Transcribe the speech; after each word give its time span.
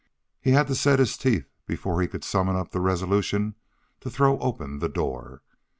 He 0.41 0.53
had 0.53 0.65
to 0.65 0.73
set 0.73 0.97
his 0.97 1.15
teeth 1.15 1.47
before 1.67 2.01
he 2.01 2.07
could 2.07 2.23
summon 2.23 2.67
the 2.71 2.79
resolution 2.79 3.53
to 3.99 4.09
throw 4.09 4.39
open 4.39 4.79
the 4.79 4.89
door. 4.89 5.43